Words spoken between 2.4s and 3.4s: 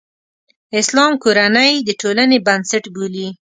بنسټ بولي.